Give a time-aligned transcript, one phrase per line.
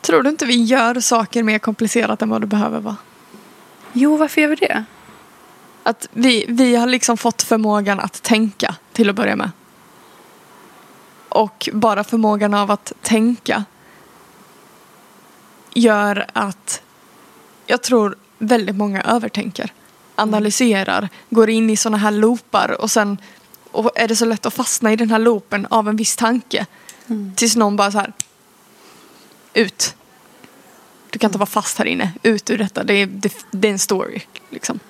[0.00, 2.96] Tror du inte vi gör saker mer komplicerat än vad det behöver vara?
[3.92, 4.84] Jo, varför gör vi det?
[5.82, 9.50] Att vi, vi har liksom fått förmågan att tänka till att börja med.
[11.28, 13.64] Och bara förmågan av att tänka
[15.74, 16.82] gör att
[17.66, 19.72] jag tror väldigt många övertänker.
[20.14, 23.18] Analyserar, går in i sådana här loopar och sen
[23.70, 26.66] och är det så lätt att fastna i den här loopen av en viss tanke.
[27.36, 28.12] Tills någon bara så här
[29.54, 29.96] ut.
[31.10, 32.12] Du kan inte vara fast här inne.
[32.22, 32.84] Ut ur detta.
[32.84, 34.20] Det är, det, det är en story.
[34.50, 34.80] Liksom.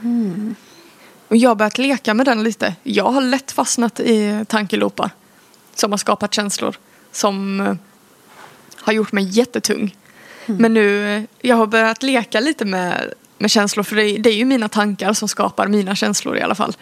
[1.29, 2.75] Och jag har börjat leka med den lite.
[2.83, 5.11] Jag har lätt fastnat i tankeloopar.
[5.75, 6.77] Som har skapat känslor.
[7.12, 7.75] Som eh,
[8.77, 9.97] har gjort mig jättetung.
[10.47, 13.84] Men nu, eh, jag har börjat leka lite med, med känslor.
[13.84, 16.77] För det, det är ju mina tankar som skapar mina känslor i alla fall.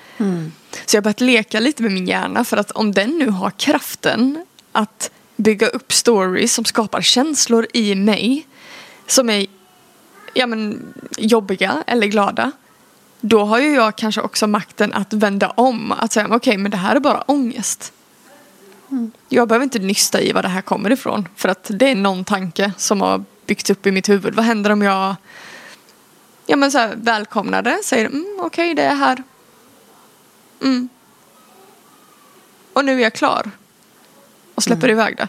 [0.87, 2.45] Så jag har börjat leka lite med min hjärna.
[2.45, 5.11] För att om den nu har kraften att
[5.43, 8.47] bygga upp stories som skapar känslor i mig.
[9.07, 9.47] Som är
[10.35, 12.53] ja, men, jobbiga eller glada.
[13.21, 15.93] Då har ju jag kanske också makten att vända om.
[15.93, 17.93] Att säga, okej okay, men det här är bara ångest.
[19.29, 21.29] Jag behöver inte nysta i var det här kommer ifrån.
[21.37, 24.35] För att det är någon tanke som har byggts upp i mitt huvud.
[24.35, 25.17] Vad händer om jag
[26.47, 27.79] ja, men så här, välkomnar det?
[27.85, 29.23] Säger mm, okej okay, det är här.
[30.63, 30.89] Mm.
[32.73, 33.51] Och nu är jag klar.
[34.55, 35.29] Och släpper iväg det.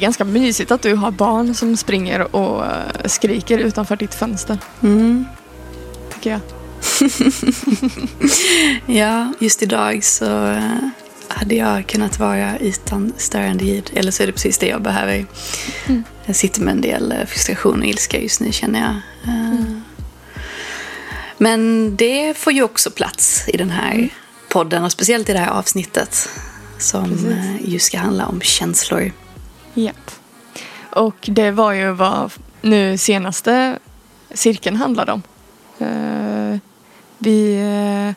[0.00, 2.72] Ganska mysigt att du har barn som springer och eh,
[3.06, 4.58] skriker utanför ditt fönster.
[4.82, 5.24] Mm.
[6.14, 6.40] Tycker jag.
[8.86, 10.62] Ja, just idag så eh,
[11.28, 13.90] hade jag kunnat vara utan störande ljud.
[13.94, 15.26] Eller så är det precis det jag behöver.
[16.24, 18.94] Jag sitter med en del eh, frustration och ilska just nu känner jag.
[19.34, 19.60] Eh,
[21.38, 24.08] Men det får ju också plats i den här
[24.48, 26.28] podden och speciellt i det här avsnittet.
[26.78, 27.68] Som Precis.
[27.68, 29.12] ju ska handla om känslor.
[29.74, 29.92] Ja.
[30.90, 33.78] Och det var ju vad nu senaste
[34.34, 35.22] cirkeln handlade om.
[35.78, 36.58] Eh,
[37.18, 38.14] vi, eh,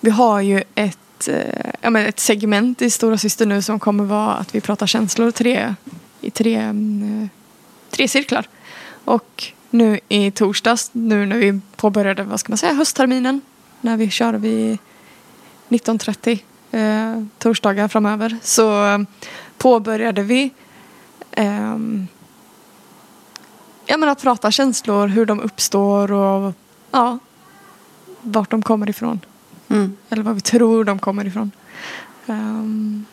[0.00, 4.04] vi har ju ett, eh, ja, men ett segment i Stora Syster nu som kommer
[4.04, 5.74] vara att vi pratar känslor tre,
[6.20, 7.28] i tre, mm,
[7.90, 8.48] tre cirklar.
[9.04, 13.40] Och nu i torsdags, nu när vi påbörjade vad ska man säga, höstterminen,
[13.80, 14.78] när vi kör vid
[15.68, 16.38] 19.30
[16.70, 19.04] eh, torsdagar framöver, så
[19.58, 20.50] påbörjade vi
[21.36, 22.06] ehm,
[23.86, 26.52] jag menar, prata känslor, hur de uppstår och
[26.90, 27.18] ja,
[28.22, 29.20] vart de kommer ifrån.
[29.68, 29.96] Mm.
[30.10, 31.50] Eller vad vi tror de kommer ifrån.
[32.26, 33.06] Um,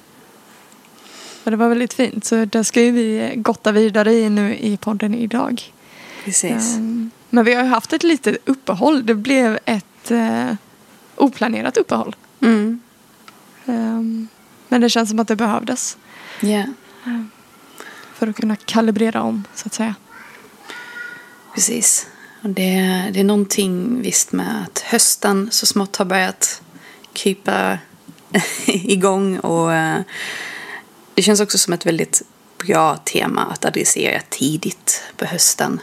[1.44, 2.26] men det var väldigt fint.
[2.26, 5.74] Så det ska ju vi gotta vidare i nu i podden idag.
[6.26, 6.76] Precis.
[6.76, 9.06] Ehm, men vi har ju haft ett litet uppehåll.
[9.06, 10.56] Det blev ett eh,
[11.16, 12.16] oplanerat uppehåll.
[12.42, 12.80] Mm.
[13.66, 14.28] Ehm,
[14.68, 15.98] men det känns som att det behövdes.
[16.40, 16.64] Ja,
[18.22, 19.96] för att kunna kalibrera om, så att säga.
[21.56, 22.08] precis.
[22.42, 26.62] Och det, det är någonting visst med att hösten så smått har börjat
[27.14, 27.78] krypa
[28.66, 29.40] igång.
[29.40, 30.02] Och eh,
[31.14, 32.22] det känns också som ett väldigt
[32.58, 35.82] bra tema att adressera tidigt på hösten.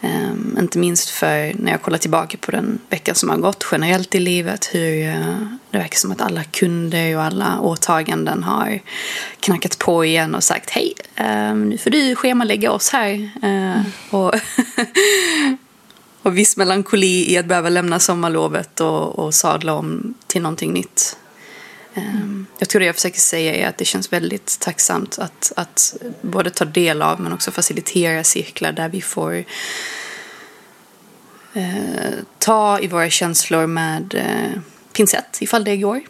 [0.00, 4.14] Um, inte minst för när jag kollar tillbaka på den veckan som har gått generellt
[4.14, 4.68] i livet.
[4.72, 5.38] Hur uh,
[5.70, 8.80] det verkar som att alla kunder och alla åtaganden har
[9.40, 13.30] knackat på igen och sagt hej, um, nu får du schemalägga oss här.
[13.44, 14.34] Uh, och,
[16.22, 21.16] och viss melankoli i att behöva lämna sommarlovet och, och sadla om till någonting nytt.
[21.98, 25.96] Um, jag tror det jag försöker säga är att det känns väldigt tacksamt att, att
[26.20, 29.44] både ta del av men också facilitera cirklar där vi får
[31.52, 34.60] eh, ta i våra känslor med eh,
[34.92, 36.00] pincett ifall det går.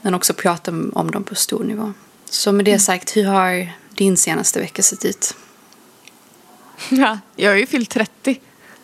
[0.00, 1.92] Men också prata om, dem på stor nivå.
[2.24, 5.36] Så med det sagt, hur har din senaste vecka sett ut?
[6.88, 8.40] Ja, jag har ju fyllt 30.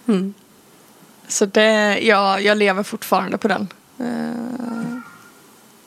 [0.09, 0.35] Mm.
[1.29, 3.69] Så det, jag, jag lever fortfarande på den.
[3.99, 5.10] Eh,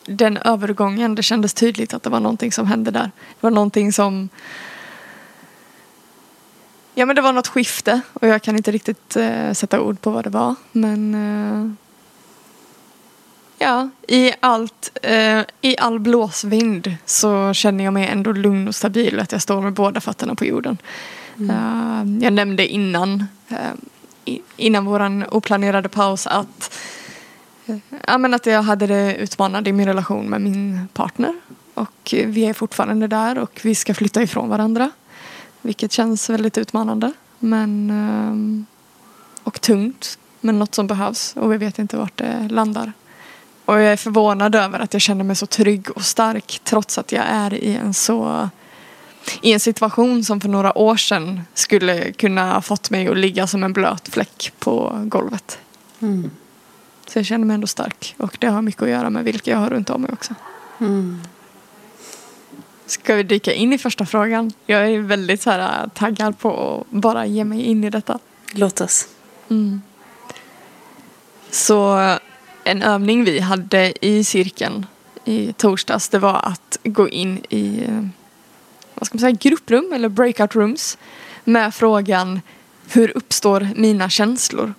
[0.05, 3.11] Den övergången, det kändes tydligt att det var någonting som hände där.
[3.13, 4.29] Det var någonting som...
[6.95, 10.11] Ja men det var något skifte och jag kan inte riktigt eh, sätta ord på
[10.11, 10.55] vad det var.
[10.71, 11.15] Men...
[11.15, 11.83] Eh,
[13.63, 19.19] Ja, i, allt, eh, i all blåsvind så känner jag mig ändå lugn och stabil
[19.19, 20.77] att jag står med båda fötterna på jorden.
[21.37, 21.49] Mm.
[21.49, 26.77] Uh, jag nämnde innan, uh, innan våran oplanerade paus att,
[28.07, 31.33] ja, men att jag hade det utmanande i min relation med min partner.
[31.73, 34.91] Och vi är fortfarande där och vi ska flytta ifrån varandra.
[35.61, 37.13] Vilket känns väldigt utmanande.
[37.39, 38.65] Men, ehm,
[39.43, 40.17] och tungt.
[40.41, 42.93] Men något som behövs och vi vet inte vart det landar.
[43.65, 47.11] Och jag är förvånad över att jag känner mig så trygg och stark trots att
[47.11, 48.49] jag är i en så
[49.41, 53.63] i en situation som för några år sedan skulle kunna fått mig att ligga som
[53.63, 55.59] en blöt fläck på golvet.
[55.99, 56.31] Mm.
[57.07, 59.57] Så jag känner mig ändå stark och det har mycket att göra med vilka jag
[59.57, 60.35] har runt om mig också.
[60.79, 61.21] Mm.
[62.85, 64.51] Ska vi dyka in i första frågan?
[64.65, 68.19] Jag är väldigt så här, taggad på att bara ge mig in i detta.
[68.51, 69.07] Låt oss.
[69.49, 69.81] Mm.
[71.51, 71.97] Så
[72.63, 74.85] en övning vi hade i cirkeln
[75.25, 77.87] i torsdags det var att gå in i
[78.93, 80.97] vad ska man säga, grupprum eller breakout rooms
[81.43, 82.41] med frågan
[82.91, 84.73] hur uppstår mina känslor?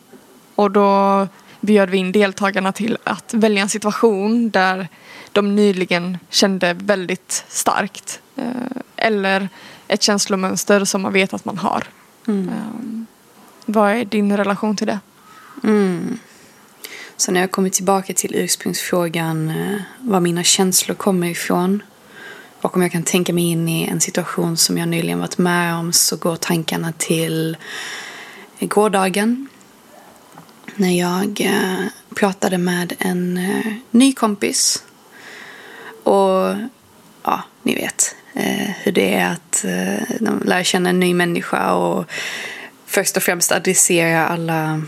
[0.54, 1.28] Och då
[1.64, 4.88] bjöd vi in deltagarna till att välja en situation där
[5.32, 8.20] de nyligen kände väldigt starkt.
[8.36, 8.44] Eh,
[8.96, 9.48] eller
[9.88, 11.84] ett känslomönster som man vet att man har.
[12.26, 12.48] Mm.
[12.48, 13.06] Um,
[13.66, 14.98] vad är din relation till det?
[15.64, 16.18] Mm.
[17.16, 21.82] Så när jag kommer tillbaka till ursprungsfrågan eh, var mina känslor kommer ifrån
[22.60, 25.74] och om jag kan tänka mig in i en situation som jag nyligen varit med
[25.74, 27.56] om så går tankarna till
[28.60, 29.48] gårdagen
[30.76, 34.84] när jag eh, pratade med en eh, ny kompis.
[36.02, 36.54] Och
[37.22, 39.64] ja, ni vet eh, hur det är att
[40.44, 42.10] lära känna en ny människa och
[42.86, 44.82] först och främst adressera alla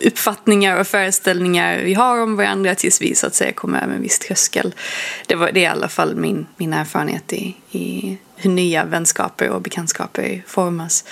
[0.00, 4.02] uppfattningar och föreställningar vi har om varandra tills vi så att säga kommer över en
[4.02, 4.74] viss tröskel.
[5.26, 9.50] Det, var, det är i alla fall min, min erfarenhet i, i hur nya vänskaper
[9.50, 11.04] och bekantskaper formas.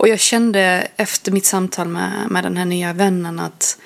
[0.00, 3.78] Och jag kände efter mitt samtal med, med den här nya vännen att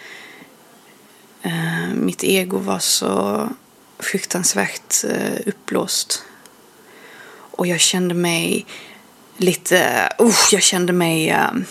[1.43, 3.49] eh, mitt ego var så
[3.99, 6.23] fruktansvärt eh, uppblåst.
[7.51, 8.67] Och jag kände mig
[9.37, 11.63] lite, uh, jag kände mig uh,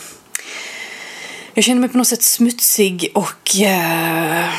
[1.53, 4.53] jag kände mig på något sätt smutsig och uh,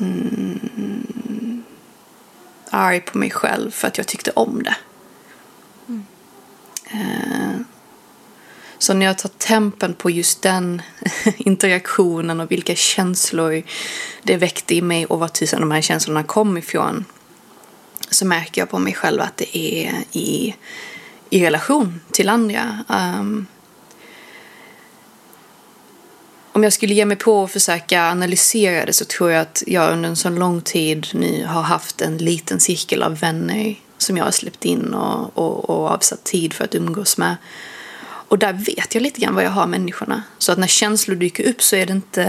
[0.00, 1.64] mm,
[2.70, 4.76] arg på mig själv för att jag tyckte om det.
[5.88, 6.04] Mm.
[6.94, 7.60] Uh,
[8.82, 10.82] så när jag tar tempen på just den
[11.36, 13.62] interaktionen och vilka känslor
[14.22, 17.04] det väckte i mig och var tusan de här känslorna kom ifrån
[18.10, 20.54] så märker jag på mig själv att det är i,
[21.30, 22.84] i relation till andra.
[22.88, 23.46] Um,
[26.52, 29.92] om jag skulle ge mig på att försöka analysera det så tror jag att jag
[29.92, 34.24] under en så lång tid nu har haft en liten cirkel av vänner som jag
[34.24, 37.36] har släppt in och, och, och avsatt tid för att umgås med.
[38.32, 40.22] Och där vet jag lite grann vad jag har människorna.
[40.38, 42.22] Så att när känslor dyker upp så är det inte...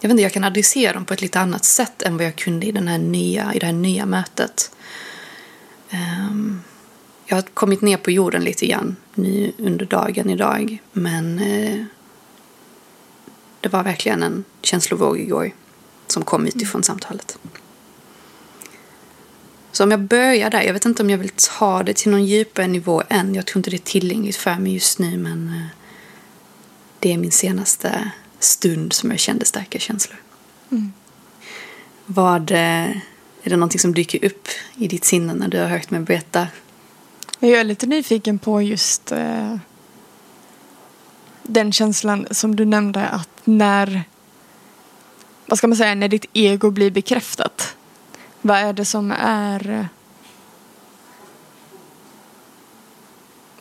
[0.00, 2.36] Jag vet inte, jag kan adressera dem på ett lite annat sätt än vad jag
[2.36, 4.76] kunde i, den här nya, i det här nya mötet.
[5.92, 6.62] Um,
[7.26, 10.78] jag har kommit ner på jorden lite grann nu under dagen idag.
[10.92, 11.84] Men uh,
[13.60, 15.50] det var verkligen en känslovåg igår
[16.06, 16.82] som kom utifrån mm.
[16.82, 17.38] samtalet.
[19.72, 22.26] Så om jag börjar där, jag vet inte om jag vill ta det till någon
[22.26, 23.34] djupare nivå än.
[23.34, 25.76] Jag tror inte det är tillgängligt för mig just nu men eh,
[26.98, 30.16] det är min senaste stund som jag kände starka känslor.
[30.70, 30.92] Mm.
[32.06, 32.90] Vad, eh,
[33.42, 36.46] är det någonting som dyker upp i ditt sinne när du har hört mig berätta?
[37.38, 39.56] Jag är lite nyfiken på just eh,
[41.42, 44.04] den känslan som du nämnde att när
[45.46, 47.76] vad ska man säga, när ditt ego blir bekräftat.
[48.42, 49.88] Vad är det som är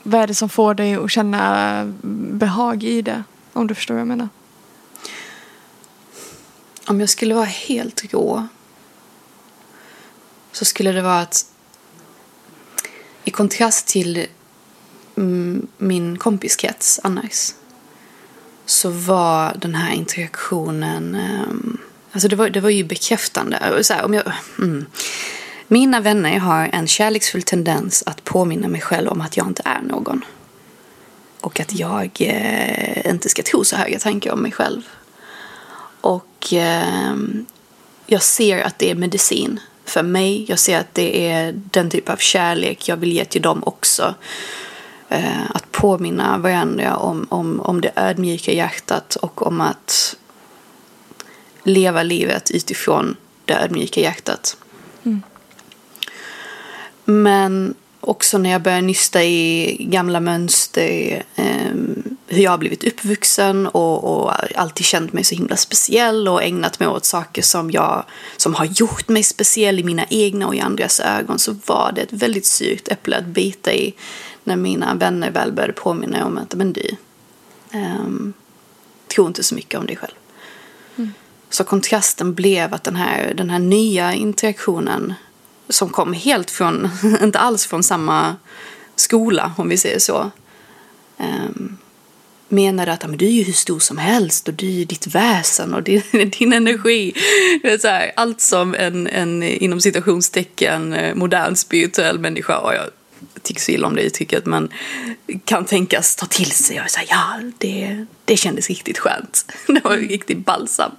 [0.03, 1.83] Vad är det som får dig att känna
[2.31, 3.23] behag i det?
[3.53, 4.29] Om du förstår vad jag menar.
[6.87, 8.47] Om jag skulle vara helt rå
[10.51, 11.45] så skulle det vara att
[13.23, 14.25] i kontrast till
[15.15, 17.53] mm, min kompiskrets annars
[18.65, 21.77] så var den här interaktionen um,
[22.11, 23.83] Alltså det var, det var ju bekräftande.
[23.83, 24.23] Så här, om jag,
[24.57, 24.85] mm.
[25.71, 29.81] Mina vänner har en kärleksfull tendens att påminna mig själv om att jag inte är
[29.81, 30.25] någon.
[31.41, 34.81] Och att jag eh, inte ska tro så höga tankar om mig själv.
[36.01, 37.15] Och eh,
[38.05, 40.45] jag ser att det är medicin för mig.
[40.49, 44.15] Jag ser att det är den typ av kärlek jag vill ge till dem också.
[45.09, 50.15] Eh, att påminna varandra om, om, om det ödmjuka hjärtat och om att
[51.63, 53.15] leva livet utifrån
[53.45, 54.57] det ödmjuka hjärtat.
[57.05, 61.71] Men också när jag börjar nysta i gamla mönster, eh,
[62.27, 66.79] hur jag har blivit uppvuxen och, och, alltid känt mig så himla speciell och ägnat
[66.79, 68.05] mig åt saker som, jag,
[68.37, 72.01] som har gjort mig speciell i mina egna och i andras ögon så var det
[72.01, 73.93] ett väldigt surt äpple att bita i
[74.43, 76.95] när mina vänner väl började påminna om att men du,
[77.71, 78.05] eh,
[79.07, 80.15] tror inte så mycket om dig själv.
[81.51, 85.13] Så kontrasten blev att den här, den här nya interaktionen
[85.69, 86.89] som kom helt från,
[87.21, 88.35] inte alls från samma
[88.95, 90.31] skola om vi säger så.
[91.17, 91.77] Um,
[92.51, 95.73] menade att men du är ju hur stor som helst och du är ditt väsen
[95.73, 96.01] och din,
[96.39, 97.13] din energi.
[97.61, 102.73] Det är så här, allt som en, en inom citationstecken eh, modern spirituell människa, och
[102.73, 102.85] jag
[103.43, 104.69] tycker så illa om det uttrycket, men
[105.45, 109.45] kan tänkas ta till sig och säga ja, det, det kändes riktigt skönt.
[109.67, 110.91] Det var riktigt balsam.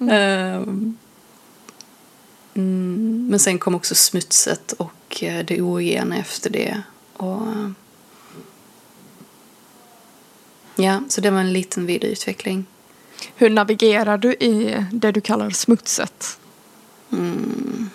[0.00, 0.62] Mm.
[0.62, 0.96] Um,
[2.56, 6.82] Mm, men sen kom också smutset och eh, det orena efter det.
[7.12, 7.42] Och,
[10.76, 12.66] ja, så det var en liten vidareutveckling.
[13.34, 16.38] Hur navigerar du i det du kallar smutset?
[17.12, 17.90] Mm,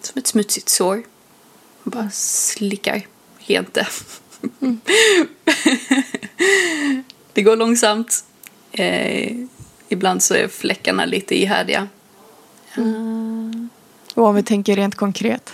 [0.00, 1.02] som ett smutsigt sår.
[1.84, 3.06] Bara slickar
[3.38, 3.86] rent det.
[4.60, 4.80] Mm.
[7.32, 8.24] det går långsamt.
[8.72, 9.36] Eh,
[9.88, 11.88] ibland så är fläckarna lite ihärdiga.
[12.76, 13.68] Mm.
[14.14, 15.52] Och om vi tänker rent konkret?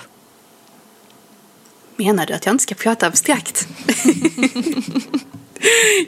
[1.96, 3.68] Menar du att jag inte ska prata abstrakt?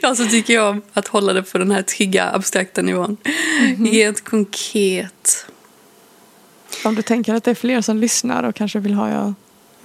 [0.01, 3.17] ja, så tycker jag om att hålla det på den här trygga abstrakta nivån.
[3.59, 3.87] Mm.
[3.87, 5.45] Rent konkret.
[6.85, 9.33] Om du tänker att det är fler som lyssnar och kanske vill ha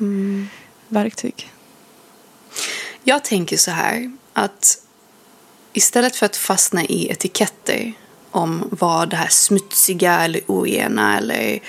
[0.00, 0.48] mm.
[0.88, 1.52] verktyg?
[3.02, 4.78] Jag tänker så här att
[5.72, 7.92] istället för att fastna i etiketter
[8.30, 11.60] om vad det här smutsiga eller orena eller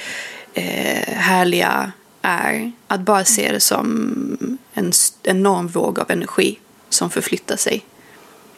[0.53, 1.91] eh, härliga
[2.22, 2.72] är.
[2.88, 4.91] Att bara se det som en
[5.24, 7.86] enorm våg av energi som förflyttar sig.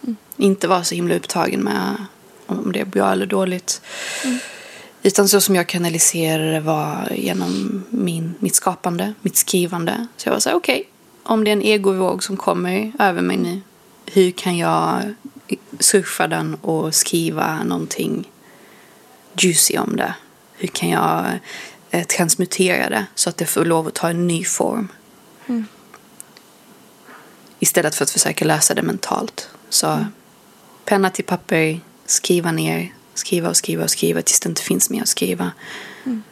[0.03, 0.15] Mm.
[0.37, 2.05] Inte vara så himla upptagen med
[2.45, 3.81] om det är bra eller dåligt.
[4.23, 4.39] Mm.
[5.03, 10.07] Utan så som jag kanaliserade det var genom min, mitt skapande, mitt skrivande.
[10.17, 10.85] Så jag var så här, okej, okay,
[11.23, 13.61] om det är en egovåg som kommer över mig nu,
[14.05, 15.13] hur kan jag
[15.79, 18.31] surfa den och skriva någonting
[19.37, 20.13] juicy om det?
[20.53, 21.25] Hur kan jag
[21.91, 24.87] eh, transmutera det så att det får lov att ta en ny form?
[25.47, 25.65] Mm.
[27.59, 29.49] Istället för att försöka lösa det mentalt.
[29.69, 30.05] Så mm.
[30.85, 35.01] penna till papper, skriva ner, skriva och skriva och skriva tills det inte finns mer
[35.01, 35.51] att skriva.
[36.05, 36.23] Mm.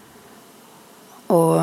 [1.27, 1.61] Och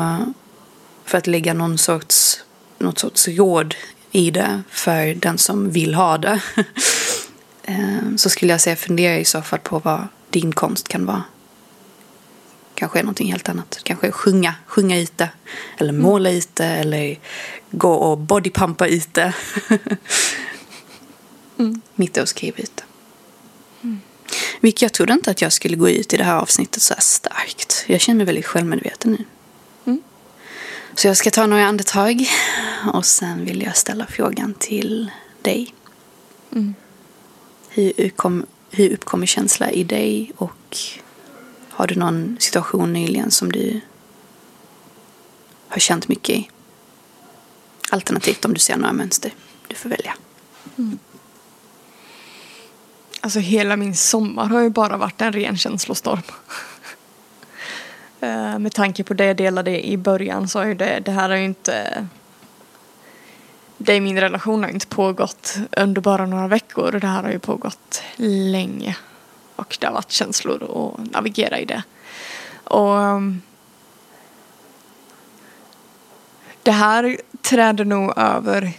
[1.05, 2.39] för att lägga någon sorts,
[2.77, 3.75] något sorts råd
[4.11, 6.41] i det för den som vill ha det.
[7.65, 11.23] Eh, så skulle jag säga fundera i så fall på vad din konst kan vara.
[12.75, 13.79] Kanske är någonting helt annat.
[13.83, 15.29] Kanske sjunga, sjunga ut det.
[15.77, 16.01] Eller mm.
[16.01, 16.65] måla ut det.
[16.65, 17.19] Eller
[17.71, 19.33] gå och bodypumpa ut det.
[21.57, 21.81] mm.
[21.95, 22.83] Mitt i att skriva ut det.
[22.83, 22.92] Mm.
[24.63, 27.01] Vilket jag trodde inte att jag skulle gå ut i det här avsnittet så här
[27.01, 27.85] starkt.
[27.87, 29.25] Jag känner mig väldigt självmedveten nu.
[29.85, 30.01] Mm.
[30.95, 32.29] Så jag ska ta några andetag.
[32.93, 35.73] Och sen vill jag ställa frågan till dig.
[36.51, 36.75] Mm.
[37.69, 40.77] Hur, uppkom, hur uppkommer känsla i dig och
[41.69, 43.81] har du någon situation nyligen som du
[45.67, 46.49] har känt mycket i?
[47.89, 49.33] Alternativt om du ser några mönster.
[49.67, 50.15] Du får välja.
[50.77, 50.99] Mm.
[53.23, 56.21] Alltså hela min sommar har ju bara varit en ren känslostorm.
[58.19, 61.35] Eh, med tanke på det jag delade i början så är det, det här har
[61.35, 62.07] ju inte
[63.77, 66.91] det i min relation har inte pågått under bara några veckor.
[66.91, 68.97] Det här har ju pågått länge.
[69.55, 71.83] Och det har varit känslor att navigera i det.
[72.63, 73.41] Och ehm,
[76.63, 78.71] det här träder nog över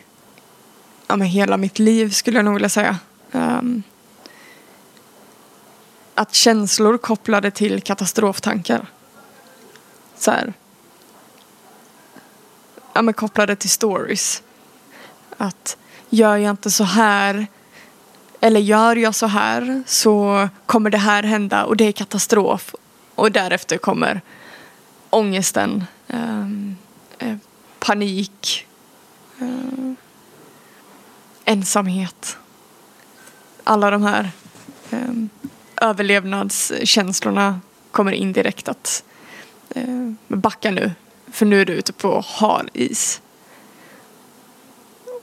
[1.06, 2.98] ja, men hela mitt liv skulle jag nog vilja säga.
[3.32, 3.82] Um,
[6.14, 8.87] att känslor kopplade till katastroftankar.
[10.18, 10.52] Så här.
[12.92, 14.42] Ja men kopplade till stories.
[15.37, 15.76] Att
[16.11, 17.47] gör jag inte så här
[18.40, 22.75] eller gör jag så här så kommer det här hända och det är katastrof.
[23.14, 24.21] Och därefter kommer
[25.11, 26.76] ångesten, ehm,
[27.18, 27.37] eh,
[27.78, 28.66] panik,
[29.40, 29.92] eh,
[31.44, 32.37] ensamhet.
[33.64, 34.30] Alla de här
[34.90, 35.12] eh,
[35.80, 39.04] överlevnadskänslorna kommer indirekt att
[39.74, 40.92] eh, backa nu.
[41.32, 43.20] För nu är du ute på hal is.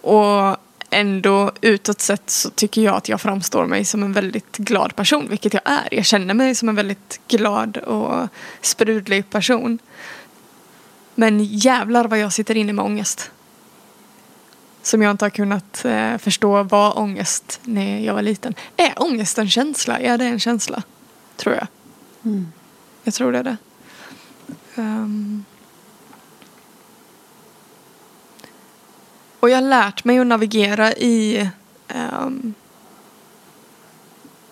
[0.01, 0.57] Och
[0.89, 5.29] ändå utåt sett så tycker jag att jag framstår mig som en väldigt glad person,
[5.29, 5.87] vilket jag är.
[5.91, 8.27] Jag känner mig som en väldigt glad och
[8.61, 9.79] sprudlig person.
[11.15, 13.31] Men jävlar vad jag sitter inne med ångest.
[14.81, 18.55] Som jag inte har kunnat eh, förstå var ångest när jag var liten.
[18.77, 19.99] Är ångest en känsla?
[19.99, 20.83] Är det en känsla?
[21.37, 21.67] Tror jag.
[22.23, 22.51] Mm.
[23.03, 23.57] Jag tror det är det.
[24.75, 25.45] Um.
[29.39, 31.49] Och jag har lärt mig att navigera i
[31.95, 32.53] um,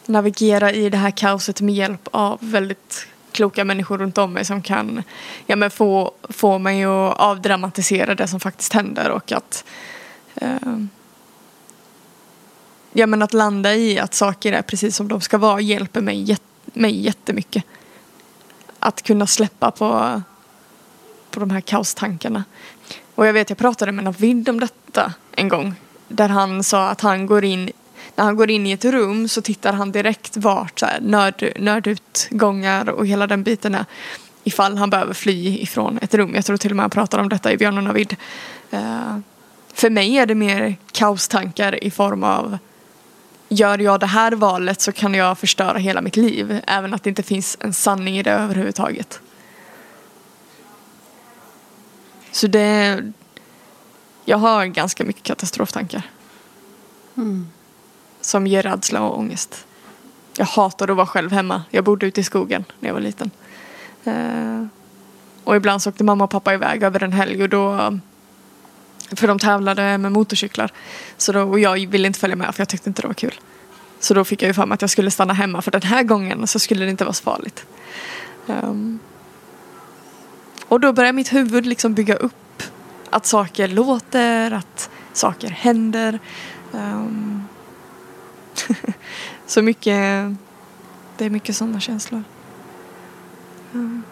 [0.05, 4.61] navigera i det här kaoset med hjälp av väldigt kloka människor runt om mig som
[4.61, 5.03] kan
[5.45, 9.65] ja, men få, få mig att avdramatisera det som faktiskt händer och att
[10.39, 10.89] Ehm.
[12.93, 16.37] ja, men att landa i att saker är precis som de ska vara hjälper mig,
[16.65, 17.63] mig jättemycket.
[18.79, 20.21] Att kunna släppa på,
[21.31, 22.43] på de här kaostankarna.
[23.15, 25.73] Och jag vet, jag pratade med Navid om detta en gång.
[26.07, 27.71] Där han sa att han går in,
[28.15, 31.53] när han går in i ett rum så tittar han direkt vart så här, nörd,
[31.59, 33.85] nördutgångar och hela den biten är.
[34.43, 36.35] Ifall han behöver fly ifrån ett rum.
[36.35, 38.15] Jag tror till och med han pratar om detta i Björn och Navid.
[38.73, 39.17] Uh,
[39.79, 42.57] för mig är det mer kaostankar i form av
[43.49, 46.61] gör jag det här valet så kan jag förstöra hela mitt liv.
[46.67, 49.19] Även att det inte finns en sanning i det överhuvudtaget.
[52.31, 53.03] Så det...
[54.25, 56.01] Jag har ganska mycket katastroftankar.
[57.17, 57.47] Mm.
[58.21, 59.65] Som ger rädsla och ångest.
[60.37, 61.63] Jag hatade att vara själv hemma.
[61.69, 63.31] Jag bodde ute i skogen när jag var liten.
[64.07, 64.65] Uh,
[65.43, 67.99] och ibland så åkte mamma och pappa iväg över en helg och då
[69.11, 70.71] för de tävlade med motorcyklar.
[71.17, 73.39] Så då, och jag ville inte följa med för jag tyckte inte det var kul.
[73.99, 76.03] Så då fick jag ju för mig att jag skulle stanna hemma för den här
[76.03, 77.65] gången så skulle det inte vara så farligt.
[78.47, 78.99] Um,
[80.67, 82.63] och då börjar mitt huvud liksom bygga upp
[83.09, 86.19] att saker låter, att saker händer.
[86.71, 87.43] Um,
[89.45, 90.35] så mycket,
[91.17, 92.23] det är mycket sådana känslor.
[93.73, 94.03] Um.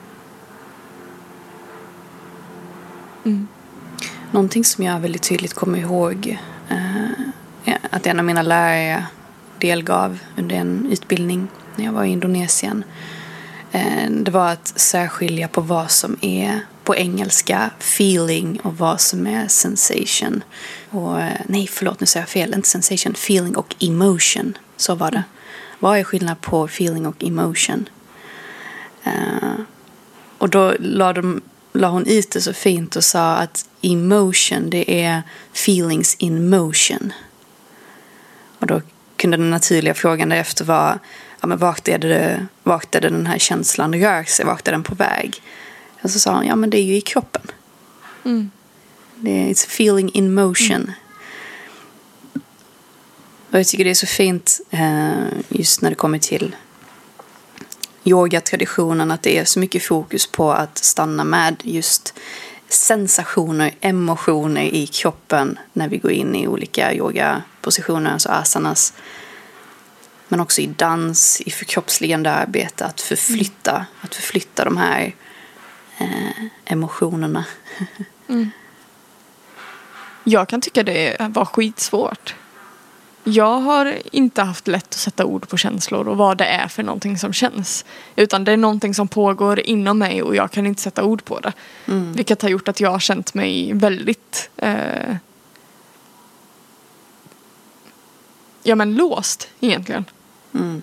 [3.26, 3.48] Mm.
[4.32, 6.38] Någonting som jag väldigt tydligt kommer ihåg
[6.70, 9.06] eh, att en av mina lärare
[9.60, 12.84] delgav under en utbildning när jag var i Indonesien.
[13.72, 19.28] Eh, det var att särskilja på vad som är på engelska feeling och vad som
[19.28, 20.44] är sensation.
[20.90, 22.54] Och, eh, nej, förlåt, nu säger jag fel.
[22.54, 24.58] Inte sensation, feeling och emotion.
[24.78, 25.24] Så var det.
[25.80, 27.90] Vad är skillnad på feeling och emotion?
[29.08, 29.60] Uh,
[30.38, 31.42] och då la, de,
[31.78, 35.22] la hon ut det så fint och sa att emotion, det är
[35.54, 37.14] feelings in motion.
[38.60, 38.82] Och då
[39.16, 41.00] kunde den naturliga frågan därefter vara,
[41.42, 44.72] ja men vart är det, vart är det den här känslan rör sig, vart är
[44.72, 45.42] den på väg?
[46.02, 47.42] Och så sa han, ja men det är ju i kroppen.
[48.26, 48.52] Mm.
[49.16, 50.82] Det är it's feeling in motion.
[50.82, 50.94] Mm.
[53.52, 56.56] Och jag tycker det är så fint eh, just när det kommer till
[58.08, 62.14] yogatraditionen att det är så mycket fokus på att stanna med just
[62.70, 68.94] sensationer, emotioner i kroppen när vi går in i olika yogapositioner, alltså asanas.
[70.28, 73.86] Men också i dans, i förkroppsligande arbete, att förflytta, mm.
[74.02, 75.16] att förflytta de här
[75.98, 77.46] eh, emotionerna.
[78.30, 78.52] Mm.
[80.24, 82.36] Jag kan tycka det var skitsvårt.
[83.30, 86.84] Jag har inte haft lätt att sätta ord på känslor och vad det är för
[86.84, 87.86] någonting som känns.
[88.16, 91.40] Utan det är någonting som pågår inom mig och jag kan inte sätta ord på
[91.40, 91.54] det.
[91.88, 92.14] Mm.
[92.14, 95.16] Vilket har gjort att jag har känt mig väldigt eh,
[98.64, 100.06] ja men låst egentligen.
[100.54, 100.82] Mm.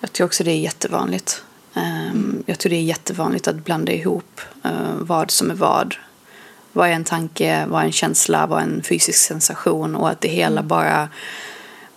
[0.00, 1.44] Jag tror också det är jättevanligt.
[1.74, 5.94] Um, jag tror det är jättevanligt att blanda ihop uh, vad som är vad
[6.72, 10.20] vad är en tanke, vad är en känsla, vad är en fysisk sensation och att
[10.20, 10.68] det hela mm.
[10.68, 11.08] bara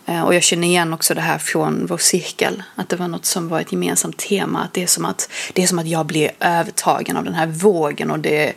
[0.06, 2.64] eh, och jag känner igen också det här från vår cirkel.
[2.76, 4.64] Att det var något som var ett gemensamt tema.
[4.64, 7.48] Att det är som att, det är som att jag blir övertagen av den här
[7.48, 8.12] vågen.
[8.12, 8.54] Och det,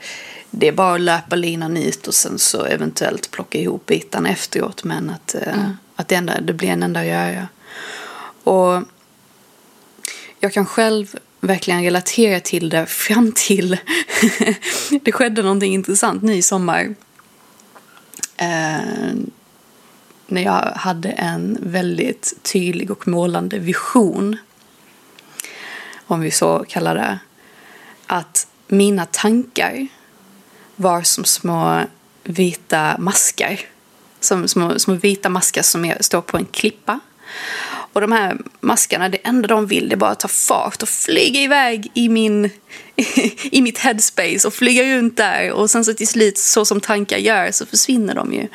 [0.51, 4.85] det är bara att löpa linan ut och sen så eventuellt plocka ihop bitarna efteråt.
[4.85, 5.77] Men att, eh, mm.
[5.97, 7.49] att det, enda, det blir en enda röra.
[8.45, 8.83] Och
[10.41, 13.79] jag kan själv verkligen relatera till det fram till
[15.03, 16.95] det skedde någonting intressant nu i sommar.
[18.37, 19.15] Eh,
[20.27, 24.37] när jag hade en väldigt tydlig och målande vision.
[26.07, 27.19] Om vi så kallar det.
[28.07, 29.89] Att mina tankar
[30.77, 31.83] var som små
[32.25, 33.61] vita maskar.
[34.21, 37.01] Som små, små vita maskar som står på en klippa.
[37.97, 40.89] Och de här maskarna, det enda de vill det är bara att ta fart och
[40.89, 42.51] flyga iväg i, min,
[43.43, 45.53] i mitt headspace och flyga runt där.
[45.53, 48.49] Och sen så till slut, så som tankar gör, så försvinner de ju.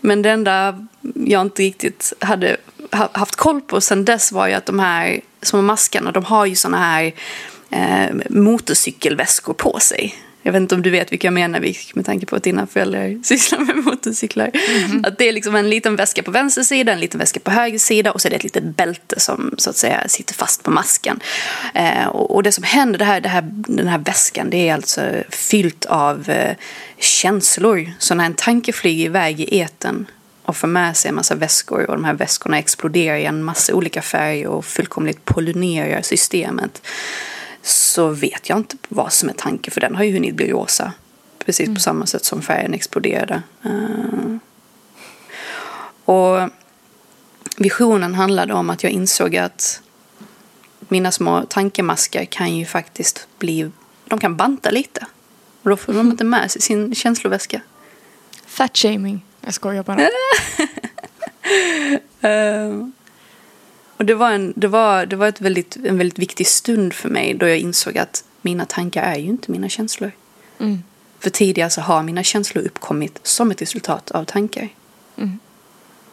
[0.00, 2.56] Men det enda jag inte riktigt hade
[2.90, 6.54] haft koll på sen dess var ju att de här små maskarna, de har ju
[6.54, 7.14] såna här
[7.70, 10.14] eh, motorcykelväskor på sig.
[10.46, 11.60] Jag vet inte om du vet vilka jag menar
[11.94, 14.50] med tanke på att dina föräldrar sysslar med motorcyklar.
[14.84, 15.04] Mm.
[15.04, 17.78] Att det är liksom en liten väska på vänster sida, en liten väska på höger
[17.78, 20.70] sida och så är det ett litet bälte som så att säga sitter fast på
[20.70, 21.20] masken.
[21.74, 24.74] Eh, och, och, det som händer, det här, det här, den här väskan, det är
[24.74, 26.56] alltså fyllt av eh,
[26.98, 27.92] känslor.
[27.98, 30.06] Så när en tanke flyger iväg i eten
[30.42, 33.74] och får med sig en massa väskor och de här väskorna exploderar i en massa
[33.74, 36.82] olika färger och fullkomligt pollinerar systemet
[37.66, 40.92] så vet jag inte vad som är tanken för den har ju hunnit bli rosa.
[41.38, 41.74] Precis mm.
[41.74, 43.42] på samma sätt som färgen exploderade.
[43.66, 44.36] Uh.
[46.04, 46.50] Och
[47.56, 49.82] visionen handlade om att jag insåg att
[50.88, 53.70] mina små tankemaskar kan ju faktiskt bli,
[54.04, 55.06] de kan banta lite.
[55.62, 57.60] Och då får de inte med sig sin känsloväska.
[58.46, 59.24] Fat shaming.
[59.40, 60.00] Jag skojar bara.
[62.24, 62.88] uh.
[63.96, 67.08] Och det var, en, det var, det var ett väldigt, en väldigt viktig stund för
[67.08, 70.12] mig då jag insåg att mina tankar är ju inte mina känslor.
[70.58, 70.82] Mm.
[71.20, 74.68] För tidigare så har mina känslor uppkommit som ett resultat av tankar.
[75.16, 75.38] Mm.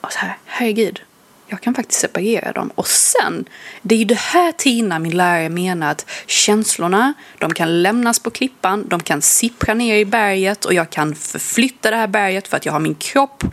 [0.02, 1.02] Och så här, herregud,
[1.48, 2.72] jag kan faktiskt separera dem.
[2.76, 3.46] Och sen,
[3.82, 8.30] det är ju det här Tina, min lärare, menar att känslorna, de kan lämnas på
[8.30, 12.58] klippan, de kan sippra ner i berget och jag kan förflytta det här berget för
[12.58, 13.44] att jag har min kropp.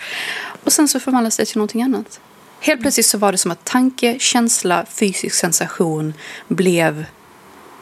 [0.64, 2.21] Och sen så förvandlas det till någonting annat.
[2.61, 6.14] Helt plötsligt så var det som att tanke, känsla, fysisk sensation
[6.49, 7.05] blev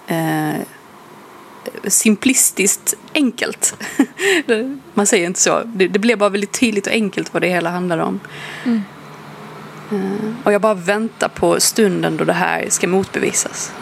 [0.07, 0.55] eh,
[1.85, 3.75] simplistiskt enkelt.
[4.95, 5.62] Man säger inte så.
[5.64, 8.21] Det, det, blev bara väldigt tydligt och enkelt vad det hela handlade om.
[8.64, 8.83] Mm.
[9.93, 13.73] Eh, och jag bara väntar på stunden då det här ska motbevisas.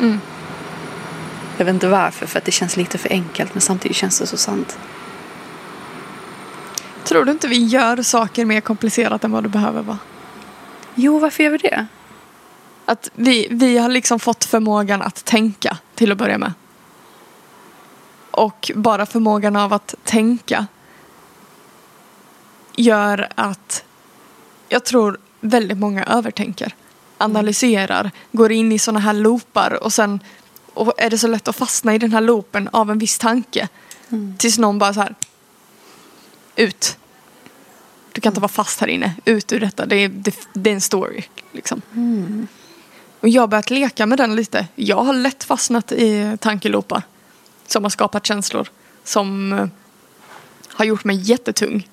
[0.00, 0.20] Mm.
[1.58, 4.26] Jag vet inte varför, för att det känns lite för enkelt men samtidigt känns det
[4.26, 4.78] så sant.
[7.04, 9.98] Tror du inte vi gör saker mer komplicerat än vad det behöver vara?
[10.94, 11.86] Jo, varför gör vi det?
[12.84, 16.52] Att vi, vi har liksom fått förmågan att tänka till att börja med.
[18.30, 20.66] Och bara förmågan av att tänka
[22.76, 23.84] gör att
[24.68, 26.74] jag tror väldigt många övertänker.
[27.18, 30.20] Analyserar, går in i sådana här loopar och sen
[30.74, 33.68] och är det så lätt att fastna i den här loopen av en viss tanke.
[34.08, 34.36] Mm.
[34.38, 35.14] Tills någon bara så här
[36.56, 36.98] ut.
[38.12, 39.14] Du kan inte vara fast här inne.
[39.24, 39.86] Ut ur detta.
[39.86, 41.22] Det är, det, det är en story.
[41.52, 41.82] Liksom.
[41.94, 42.46] Mm.
[43.20, 44.66] Och jag har börjat leka med den lite.
[44.74, 47.02] Jag har lätt fastnat i tankelopar.
[47.66, 48.68] Som har skapat känslor.
[49.04, 49.66] Som eh,
[50.68, 51.88] har gjort mig jättetung.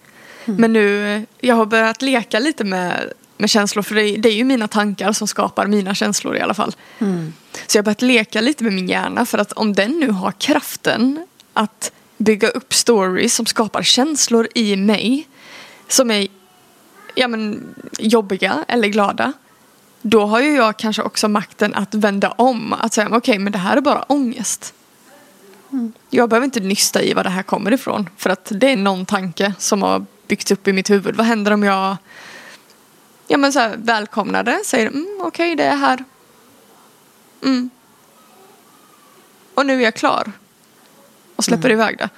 [0.46, 0.62] Mm.
[0.62, 3.84] Men nu, eh, jag har börjat leka lite med, med känslor.
[3.84, 6.76] För det, det, är ju mina tankar som skapar mina känslor i alla fall.
[7.00, 7.34] Mm.
[7.68, 9.26] Så jag har börjat leka lite med min hjärna.
[9.26, 14.76] För att om den nu har kraften att bygga upp stories som skapar känslor i
[14.76, 15.28] mig
[15.90, 16.28] som är
[17.16, 19.34] ja, men, jobbiga eller glada.
[20.02, 22.74] Då har ju jag kanske också makten att vända om.
[22.74, 24.74] Att säga okej okay, men det här är bara ångest.
[25.72, 25.94] Mm.
[26.10, 28.10] Jag behöver inte nysta i var det här kommer ifrån.
[28.18, 31.16] För att det är någon tanke som har byggts upp i mitt huvud.
[31.16, 31.98] Vad händer om jag
[33.28, 34.60] ja, men så här, välkomnar det?
[34.66, 36.04] Säger mm, okej okay, det är här.
[37.44, 37.70] Mm.
[39.54, 40.32] Och nu är jag klar.
[41.36, 41.80] Och släpper mm.
[41.80, 42.10] iväg det.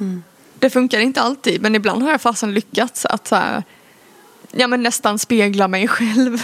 [0.00, 0.22] Mm
[0.60, 3.62] det funkar inte alltid men ibland har jag fasen lyckats att så här,
[4.52, 6.42] ja, men nästan spegla mig själv.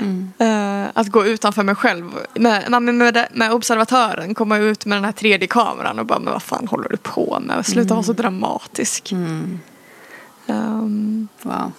[0.00, 0.32] Mm.
[0.40, 2.12] uh, att gå utanför mig själv.
[2.34, 6.42] Med, med, med, med observatören, komma ut med den här 3D-kameran och bara men vad
[6.42, 7.66] fan håller du på med?
[7.66, 7.96] Sluta mm.
[7.96, 9.12] vara så dramatisk.
[9.12, 9.60] Mm.
[10.46, 11.72] Um, wow.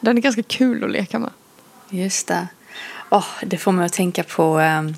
[0.00, 1.30] Den är ganska kul att leka med.
[1.90, 2.48] Just det.
[3.10, 4.94] Oh, det får mig att tänka på um, eh,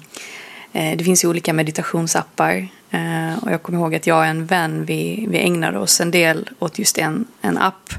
[0.73, 4.47] Eh, det finns ju olika meditationsappar eh, och jag kommer ihåg att jag och en
[4.47, 7.95] vän vi, vi ägnade oss en del åt just en, en app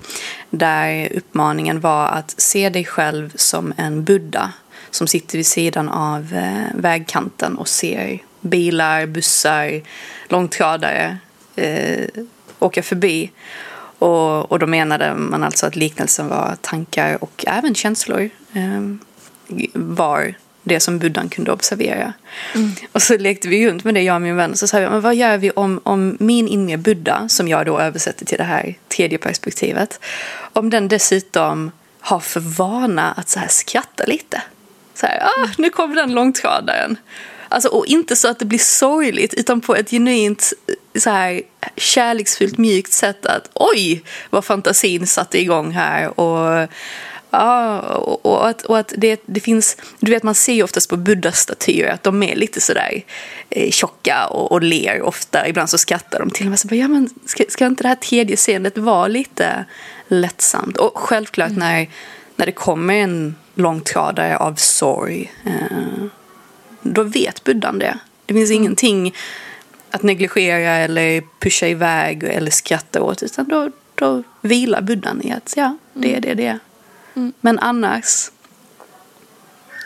[0.50, 4.52] där uppmaningen var att se dig själv som en buddha
[4.92, 9.82] som sitter vid sidan av eh, vägkanten och ser bilar, bussar,
[10.28, 11.18] långtradare
[11.56, 12.08] eh,
[12.60, 13.32] åka förbi.
[14.00, 18.30] Och, och då menade man alltså att liknelsen var tankar och även känslor
[19.74, 20.36] var
[20.70, 22.14] det som buddhan kunde observera.
[22.56, 22.72] Mm.
[22.92, 24.52] Och så lekte vi runt med det, jag och min vän.
[24.52, 27.66] Och så sa vi, men vad gör vi om, om min inre buddha, som jag
[27.66, 30.00] då översätter till det här tredje perspektivet,
[30.54, 34.42] om den dessutom har för vana att så här skratta lite.
[34.94, 36.98] Så här, ah, nu kommer den långtradaren.
[37.50, 40.54] Alltså, och inte så att det blir sorgligt utan på ett genuint
[40.96, 41.42] så här,
[41.78, 46.70] kärleksfullt mjukt sätt att oj vad fantasin satte igång här och
[47.32, 50.90] Ja, och, och att, och att det, det finns, du vet man ser ju oftast
[50.90, 53.04] på buddha-statyer att de är lite sådär
[53.50, 55.48] eh, tjocka och, och ler ofta.
[55.48, 56.60] Ibland så skrattar de till och med.
[56.60, 59.66] Så bara, ja, men ska, ska inte det här tredje seendet vara lite
[60.08, 60.78] lättsamt?
[60.78, 61.60] Och självklart mm.
[61.60, 61.90] när,
[62.36, 66.06] när det kommer en långtradare av sorg, eh,
[66.82, 67.98] då vet buddhan det.
[68.26, 68.64] Det finns mm.
[68.64, 69.16] ingenting
[69.92, 75.54] att negligera eller pusha iväg eller skratta åt, utan då, då vilar buddhan i att
[75.58, 76.60] ja, det är det det är.
[77.14, 77.34] Mm.
[77.42, 78.32] Men annars,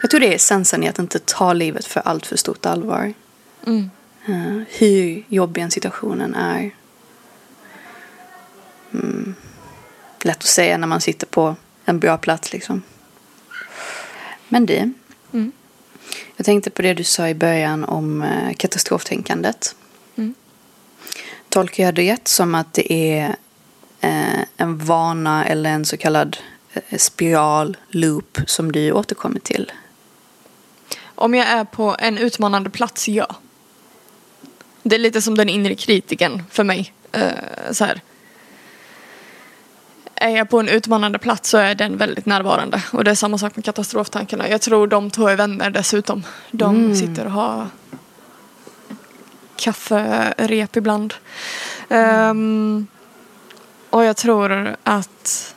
[0.01, 3.13] jag tror det är essensen i att inte ta livet för allt för stort allvar.
[3.67, 3.89] Mm.
[4.29, 6.71] Uh, hur jobbig en situationen är.
[8.93, 9.35] Mm.
[10.23, 11.55] Lätt att säga när man sitter på
[11.85, 12.81] en bra plats liksom.
[14.47, 14.91] Men det.
[15.33, 15.51] Mm.
[16.35, 19.75] Jag tänkte på det du sa i början om uh, katastroftänkandet.
[20.15, 20.33] Mm.
[21.49, 23.27] Tolkar jag det som att det är
[24.03, 26.52] uh, en vana eller en så kallad Eh,
[26.97, 29.71] spiral, loop som du återkommer till?
[31.15, 33.35] Om jag är på en utmanande plats, ja.
[34.83, 36.93] Det är lite som den inre kritiken för mig.
[37.17, 38.01] Uh, så här.
[40.15, 42.83] Är jag på en utmanande plats så är den väldigt närvarande.
[42.91, 44.49] Och det är samma sak med katastroftankarna.
[44.49, 46.23] Jag tror de två är vänner dessutom.
[46.51, 46.95] De mm.
[46.95, 47.67] sitter och har
[49.55, 51.13] kafferep ibland.
[51.89, 52.87] Um,
[53.89, 55.52] och jag tror att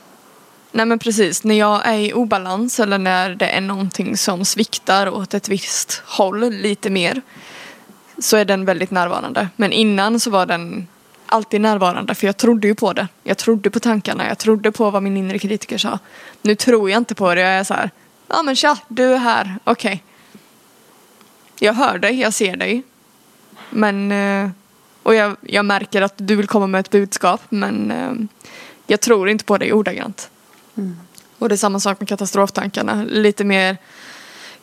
[0.77, 5.09] Nej men precis, när jag är i obalans eller när det är någonting som sviktar
[5.09, 7.21] åt ett visst håll lite mer
[8.19, 9.49] så är den väldigt närvarande.
[9.55, 10.87] Men innan så var den
[11.25, 13.07] alltid närvarande för jag trodde ju på det.
[13.23, 15.99] Jag trodde på tankarna, jag trodde på vad min inre kritiker sa.
[16.41, 17.91] Nu tror jag inte på det, jag är så här,
[18.27, 19.93] ja men tja, du är här, okej.
[19.93, 21.67] Okay.
[21.67, 22.83] Jag hör dig, jag ser dig.
[23.69, 24.49] Men, eh,
[25.03, 28.13] och jag, jag märker att du vill komma med ett budskap men eh,
[28.87, 30.29] jag tror inte på dig ordagrant.
[30.77, 30.97] Mm.
[31.37, 33.03] Och det är samma sak med katastroftankarna.
[33.03, 33.77] Lite mer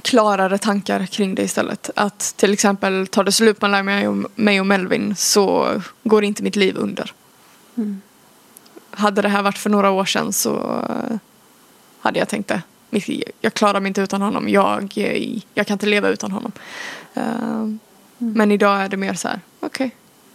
[0.03, 1.91] klarare tankar kring det istället.
[1.97, 5.73] Att till exempel tar det slut mellan mig och, mig och Melvin så
[6.03, 7.13] går inte mitt liv under.
[7.77, 8.01] Mm.
[8.91, 10.83] Hade det här varit för några år sedan så
[12.01, 12.63] hade jag tänkt det.
[13.41, 14.49] Jag klarar mig inte utan honom.
[14.49, 14.93] Jag,
[15.55, 16.53] jag kan inte leva utan honom.
[17.17, 17.79] Uh, mm.
[18.19, 19.87] Men idag är det mer så här, okej.
[19.87, 19.91] Okay.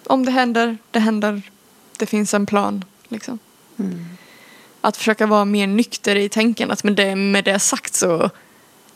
[0.07, 1.41] Om det händer, det händer.
[1.97, 2.85] Det finns en plan.
[3.09, 3.39] Liksom.
[3.77, 4.05] Mm
[4.81, 6.83] att försöka vara mer nykter i tänkandet.
[6.83, 8.29] Men det, med det sagt så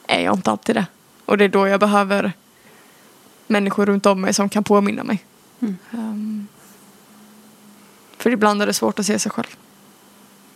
[0.08, 0.86] är jag inte alltid det.
[1.26, 2.34] Och det är då jag behöver
[3.48, 5.26] människor runt om mig som kan påminna mig.
[5.60, 5.78] Mm.
[5.92, 6.48] Um,
[8.18, 9.56] för ibland är det svårt att se sig själv.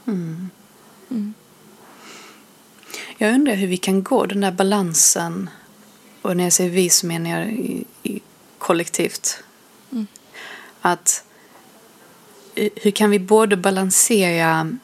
[0.06, 0.50] Mm.
[1.10, 1.34] Mm.
[3.18, 5.50] Jag undrar hur vi kan gå den där balansen.
[6.22, 8.22] Och när jag säger vi så menar jag i, i
[8.58, 9.44] kollektivt.
[9.92, 10.08] Mm.
[10.82, 11.24] Att
[12.56, 14.78] hur kan vi både balansera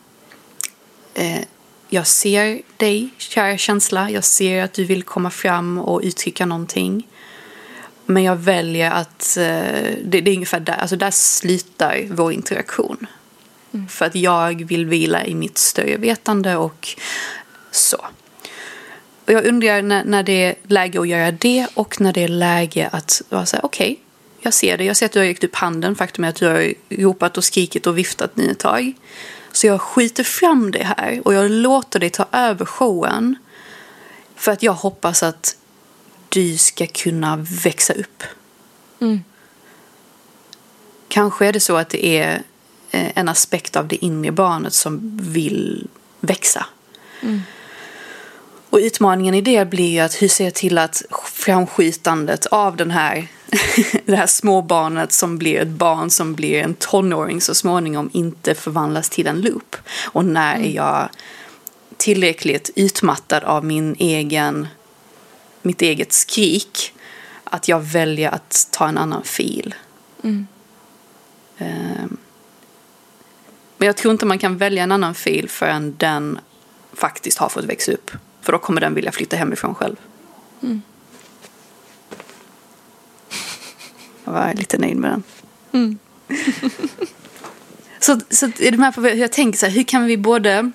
[1.13, 1.41] eh,
[1.89, 4.09] jag ser dig, kära känsla.
[4.09, 7.07] Jag ser att du vill komma fram och uttrycka någonting.
[8.05, 9.43] Men jag väljer att, eh,
[10.03, 13.07] det, det, är ungefär där, alltså där slutar vår interaktion.
[13.73, 13.87] Mm.
[13.87, 16.87] För att jag vill vila i mitt större vetande och
[17.71, 18.05] så.
[19.25, 22.27] Och jag undrar när, när det är läge att göra det och när det är
[22.27, 23.97] läge att vara så okej, okay,
[24.41, 24.83] jag ser det.
[24.83, 25.95] Jag ser att du har räckt upp handen.
[25.95, 28.93] Faktum är att du har ropat och skrikit och viftat nu ett tag.
[29.53, 33.35] Så jag skjuter fram det här och jag låter dig ta över showen.
[34.35, 35.57] För att jag hoppas att
[36.29, 38.23] du ska kunna växa upp.
[38.99, 39.23] Mm.
[41.07, 42.43] Kanske är det så att det är
[42.91, 45.87] eh, en aspekt av det inre barnet som vill
[46.19, 46.65] växa.
[47.21, 47.41] Mm.
[48.69, 52.91] Och utmaningen i det blir ju att hur ser jag till att framskjutandet av den
[52.91, 53.27] här
[54.05, 59.09] det här småbarnet som blir ett barn som blir en tonåring så småningom inte förvandlas
[59.09, 59.75] till en loop.
[60.05, 60.69] Och när mm.
[60.69, 61.09] är jag
[61.97, 64.67] tillräckligt utmattad av min egen,
[65.61, 66.93] mitt eget skrik
[67.43, 69.75] att jag väljer att ta en annan fil.
[70.23, 70.47] Mm.
[71.57, 72.17] Um,
[73.77, 76.39] men jag tror inte man kan välja en annan fil förrän den
[76.93, 78.11] faktiskt har fått växa upp.
[78.41, 79.95] För då kommer den vilja flytta hemifrån själv.
[80.61, 80.81] Mm.
[84.23, 85.23] Jag var lite nöjd med den.
[85.71, 85.97] Mm.
[87.99, 90.71] så, så är du med på hur jag tänker så här, hur kan vi både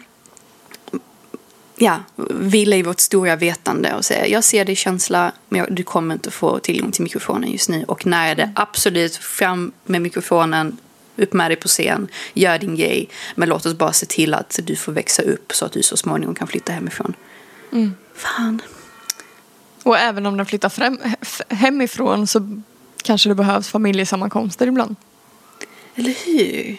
[1.77, 5.83] ja, vila i vårt stora vetande och säga jag ser dig känsla men jag, du
[5.83, 10.03] kommer inte få tillgång till mikrofonen just nu och när är det absolut fram med
[10.03, 10.77] mikrofonen
[11.17, 14.59] upp med dig på scen, gör din grej men låt oss bara se till att
[14.63, 17.15] du får växa upp så att du så småningom kan flytta hemifrån.
[17.73, 17.95] Mm.
[18.15, 18.63] Fan.
[19.83, 20.99] Och även om den flyttar fram,
[21.49, 22.63] hemifrån så
[23.09, 24.97] kanske det behövs familjesammankomster ibland.
[25.95, 26.77] Eller hur?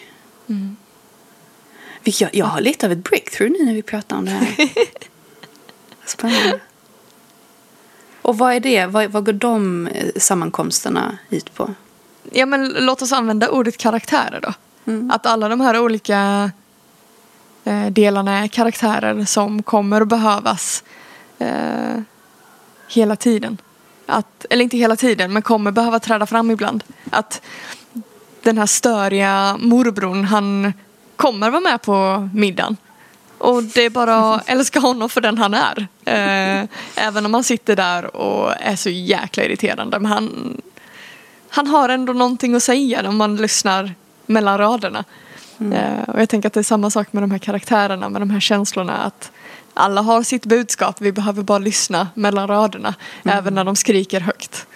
[0.48, 0.76] Mm.
[2.04, 4.70] Jag, jag har lite av ett breakthrough nu när vi pratar om det här.
[6.06, 6.60] Spännande.
[8.22, 8.86] Och vad är det?
[8.86, 11.74] Vad, vad går de eh, sammankomsterna ut på?
[12.32, 14.52] Ja men låt oss använda ordet karaktärer då.
[14.92, 15.10] Mm.
[15.10, 16.50] Att alla de här olika
[17.64, 20.84] eh, delarna är karaktärer som kommer att behövas
[21.38, 22.00] eh,
[22.88, 23.58] hela tiden.
[24.10, 26.84] Att, eller inte hela tiden, men kommer behöva träda fram ibland.
[27.10, 27.42] Att
[28.42, 30.72] den här störiga morbrorn, han
[31.16, 32.76] kommer vara med på middagen.
[33.38, 35.88] Och det är bara att älska honom för den han är.
[36.04, 39.98] Eh, även om han sitter där och är så jäkla irriterande.
[39.98, 40.60] Men han,
[41.48, 43.94] han har ändå någonting att säga om man lyssnar
[44.26, 45.04] mellan raderna.
[45.72, 48.30] Eh, och jag tänker att det är samma sak med de här karaktärerna, med de
[48.30, 48.96] här känslorna.
[48.96, 49.32] Att
[49.80, 52.94] alla har sitt budskap, vi behöver bara lyssna mellan raderna.
[53.24, 54.66] Även när de skriker högt.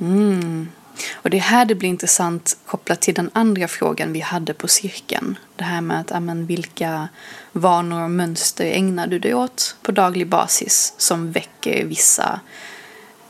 [0.00, 0.68] Mm.
[1.14, 4.68] Och det är här det blir intressant kopplat till den andra frågan vi hade på
[4.68, 5.38] cirkeln.
[5.56, 7.08] Det här med att, ja, men, vilka
[7.52, 12.40] vanor och mönster ägnar du dig åt på daglig basis som väcker vissa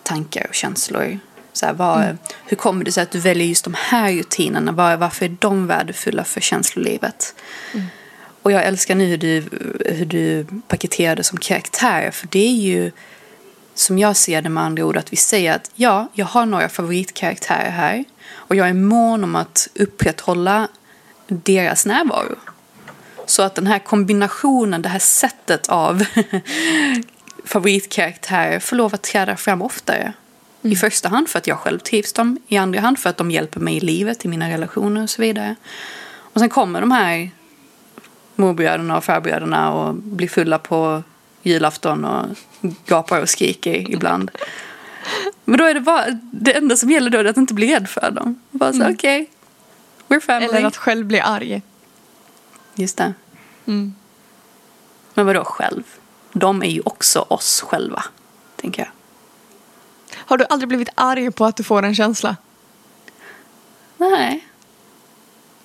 [0.02, 1.18] tankar och känslor?
[1.52, 4.72] Så här, vad, Hur kommer det sig att du väljer just de här rutinerna?
[4.72, 7.34] Var, varför är de värdefulla för känslolivet?
[8.42, 9.44] Och jag älskar nu hur du,
[9.86, 12.10] hur du paketerar det som karaktär.
[12.10, 12.92] För det är ju,
[13.74, 16.68] som jag ser det med andra ord, att vi säger att ja, jag har några
[16.68, 18.04] favoritkaraktärer här.
[18.32, 20.68] Och jag är mån om att upprätthålla
[21.26, 22.36] deras närvaro.
[23.26, 26.04] Så att den här kombinationen, det här sättet av
[27.44, 30.12] favoritkaraktärer får lov att träda fram oftare.
[30.62, 33.30] I första hand för att jag själv trivs dem, i andra hand för att de
[33.30, 35.56] hjälper mig i livet, i mina relationer och så vidare.
[36.14, 37.30] Och sen kommer de här
[38.34, 41.02] morbröderna och farbröderna och blir fulla på
[41.42, 42.26] julafton och
[42.86, 44.30] gapar och skriker ibland.
[45.44, 47.88] Men då är det bara, det enda som gäller då är att inte bli rädd
[47.88, 48.40] för dem.
[48.50, 48.94] Bara så, Mm.
[48.94, 49.30] okej,
[50.08, 50.46] we're family.
[50.56, 51.62] Eller att själv bli arg.
[52.74, 53.14] Just det.
[53.66, 53.94] Mm.
[55.14, 55.82] Men vadå själv?
[56.32, 58.04] De är ju också oss själva,
[58.56, 58.90] tänker jag.
[60.16, 62.36] Har du aldrig blivit arg på att du får en känsla?
[63.96, 64.48] Nej.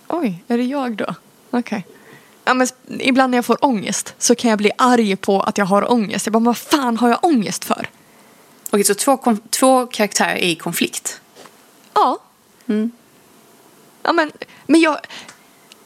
[0.08, 1.16] Oj, är det jag då?
[1.52, 1.86] Okej.
[2.48, 2.68] Ja, men
[3.00, 6.26] ibland när jag får ångest så kan jag bli arg på att jag har ångest.
[6.26, 7.90] Jag bara, vad fan har jag ångest för?
[8.70, 11.22] Okej, så två, två karaktärer är i konflikt.
[11.94, 12.20] Ja.
[12.68, 12.92] Mm.
[14.04, 14.32] Ja, men,
[14.66, 14.98] men jag...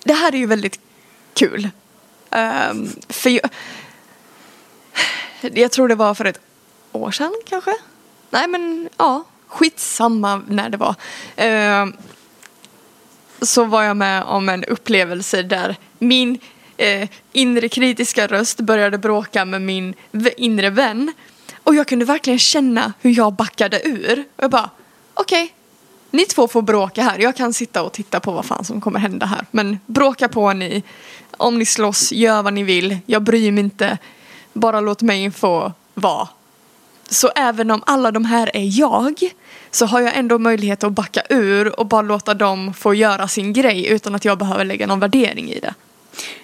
[0.03, 0.79] Det här är ju väldigt
[1.33, 1.69] kul.
[2.29, 3.49] Ehm, för jag,
[5.41, 6.39] jag tror det var för ett
[6.91, 7.75] år sedan kanske?
[8.29, 10.95] Nej men ja, skitsamma när det var.
[11.35, 11.93] Ehm,
[13.41, 16.39] så var jag med om en upplevelse där min
[16.77, 19.93] eh, inre kritiska röst började bråka med min
[20.37, 21.13] inre vän.
[21.63, 24.19] Och jag kunde verkligen känna hur jag backade ur.
[24.35, 24.69] Och jag bara,
[25.13, 25.53] okej,
[26.11, 27.19] ni två får bråka här.
[27.19, 29.45] Jag kan sitta och titta på vad fan som kommer hända här.
[29.51, 30.83] Men bråka på ni.
[31.37, 32.97] Om ni slåss, gör vad ni vill.
[33.05, 33.97] Jag bryr mig inte.
[34.53, 36.27] Bara låt mig få vara.
[37.11, 39.19] Så även om alla de här är jag
[39.71, 43.53] så har jag ändå möjlighet att backa ur och bara låta dem få göra sin
[43.53, 45.73] grej utan att jag behöver lägga någon värdering i det.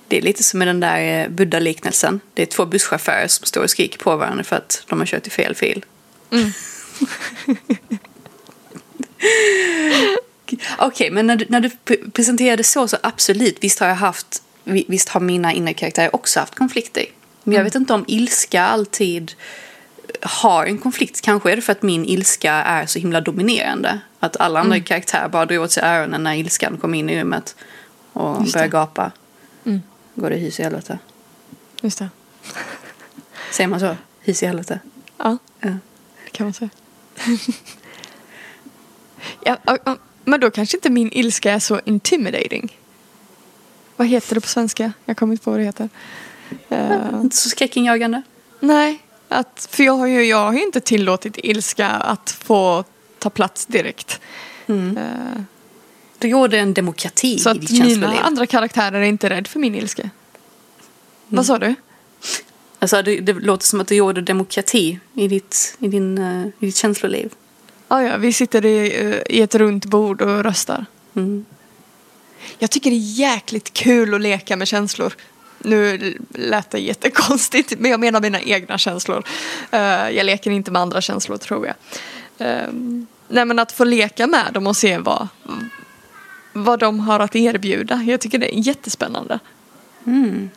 [0.08, 2.20] Det är lite som med den där eh, Buddha-liknelsen.
[2.34, 5.28] Det är två busschaufförer som står och skriker på varandra för att de har kört
[5.28, 5.86] i fel fil.
[10.78, 14.42] Okej, men när du, när du pre- presenterade så, så absolut, visst har jag haft,
[14.64, 17.06] vi- visst har mina inre karaktärer också haft konflikter.
[17.44, 19.32] Men jag vet inte om ilska alltid
[20.22, 21.22] har en konflikt.
[21.22, 24.00] Kanske är det för att min ilska är så himla dominerande.
[24.20, 27.56] Att alla andra karaktärer bara drar åt sig öronen när ilskan kommer in i rummet
[28.13, 28.72] och Just börjar det.
[28.72, 29.12] gapa.
[29.65, 29.82] Mm.
[30.15, 31.00] Går det hus i helvete?
[31.82, 32.10] Just det.
[33.52, 33.96] Säger man så?
[34.22, 34.80] Hus i helvete?
[35.17, 35.70] Ja, Ja.
[36.26, 36.70] det kan man säga.
[39.43, 42.78] ja, ja, ja, men då kanske inte min ilska är så intimidating.
[43.96, 44.91] Vad heter det på svenska?
[45.06, 45.89] Jag kommer inte på vad det heter.
[46.70, 48.22] Eh, Inte så skräckinjagande.
[48.60, 52.84] nej, att, för jag har, ju, jag har ju inte tillåtit ilska att få
[53.20, 54.20] ta plats direkt.
[54.68, 54.98] Mm.
[54.98, 55.42] Eh,
[56.18, 58.20] Det råder en demokrati så i att ditt mina känsloliv.
[58.24, 60.10] andra karaktärer är inte rädd för min ilska.
[61.28, 61.76] Vad sa du?
[62.80, 66.66] Alltså, det, det låter som att det råder demokrati i ditt, i din, eh, i
[66.66, 67.34] ditt känsloliv.
[67.88, 70.86] Ah, ja, vi sitter i, eh, i ett runt bord och röstar.
[71.16, 71.46] Mm.
[72.60, 75.13] Jag tycker det är jäkligt kul att leka med känslor.
[75.60, 79.23] Nu lät det jättekonstigt, men jag menar mina egna känslor.
[79.71, 81.75] Eh, jag leker inte med andra känslor, tror jag.
[82.42, 82.73] Uh,
[83.27, 85.27] nej, men att få leka med dem och se vad,
[86.54, 88.04] vad de har att erbjuda.
[88.04, 89.40] Jag tycker det är jättespännande.
[90.06, 90.50] Mm.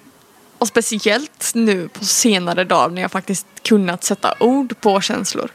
[0.59, 5.51] Och speciellt nu på senare dagar när jag faktiskt kunnat sätta ord på känslor.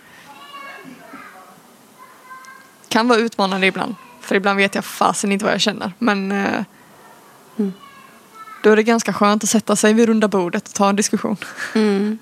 [2.88, 3.96] Kan vara utmanande ibland.
[4.22, 5.92] För ibland vet jag fasen inte vad jag känner.
[6.00, 6.64] Men eh,
[8.66, 11.38] då är det ganska skönt att sätta sig vid runda bordet och ta en diskussion.
[11.76, 12.18] Mm.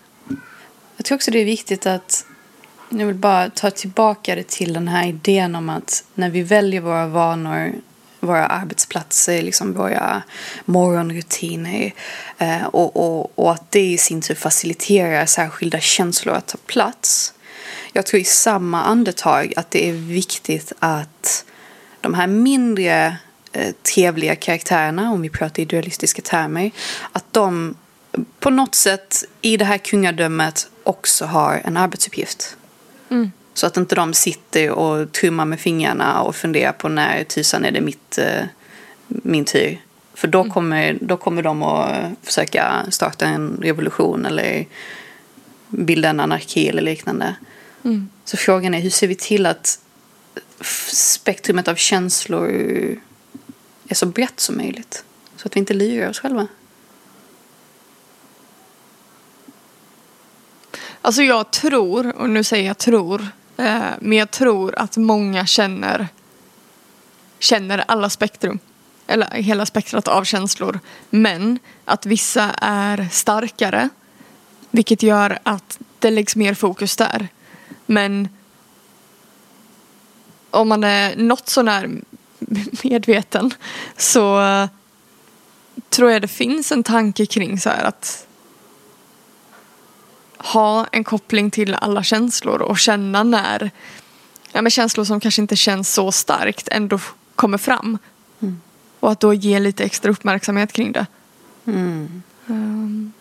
[0.98, 2.26] Jag tror också det är viktigt att
[2.90, 6.82] jag vill bara ta tillbaka det till den här idén om att när vi väljer
[6.82, 7.74] våra vanor,
[8.20, 10.24] våra arbetsplatser, liksom våra
[10.66, 11.94] morgonrutiner
[12.38, 17.34] eh, och, och, och att det i sin tur faciliterar särskilda känslor att ta plats.
[17.94, 21.46] Jag tror i samma andetag att det är viktigt att
[22.02, 23.18] de här mindre
[23.94, 26.72] trevliga karaktärerna, om vi pratar i dualistiska termer,
[27.12, 27.76] att de
[28.40, 32.58] på något sätt i det här kungadömet också har en arbetsuppgift.
[33.10, 33.32] Mm.
[33.54, 37.72] Så att inte de sitter och trummar med fingrarna och funderar på när tusan är
[37.72, 38.46] det mitt, eh,
[39.08, 39.82] min tur.
[40.14, 44.66] För då kommer, då kommer de att försöka starta en revolution eller
[45.68, 47.36] bilda en anarki eller liknande.
[47.84, 48.10] Mm.
[48.26, 49.80] Så frågan är hur ser vi till att
[50.92, 52.50] spektrumet av känslor
[53.94, 55.06] är så brett som möjligt?
[55.36, 56.48] Så att vi inte lurar oss själva.
[61.02, 63.28] Alltså jag tror, och nu säger jag tror,
[63.58, 66.08] eh, men jag tror att många känner,
[67.40, 68.60] känner alla spektrum.
[69.08, 70.80] Eller hela spektrat av känslor.
[71.10, 73.90] Men att vissa är starkare.
[74.72, 77.28] Vilket gör att det läggs mer fokus där.
[77.86, 78.30] Men
[80.50, 81.90] om man är något sånär
[82.84, 83.54] medveten
[83.98, 84.42] så
[85.90, 88.28] tror jag det finns en tanke kring så här att
[90.38, 93.72] ha en koppling till alla känslor och känna när
[94.52, 97.00] ja, men känslor som kanske inte känns så starkt ändå
[97.36, 97.98] kommer fram.
[98.40, 98.62] Mm.
[99.00, 101.06] Och att då ge lite extra uppmärksamhet kring det.
[101.66, 102.24] Mm.
[102.48, 103.14] Um,